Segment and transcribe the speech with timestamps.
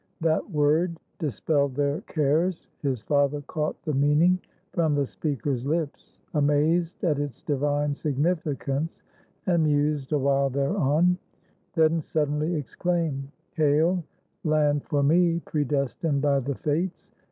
[0.21, 2.65] That word dispelled their cares.
[2.81, 4.39] His father caught The meaning
[4.73, 8.97] from the speaker's lips, amazed At its divine significance,
[9.45, 11.19] and mused Awhile thereon;
[11.75, 13.27] then suddenly exclaimed:—
[13.57, 14.03] "Hail,
[14.43, 17.11] land for me predestined by the fates!